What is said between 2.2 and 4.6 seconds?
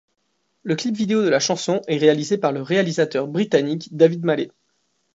par réalisateur britannique David Mallet.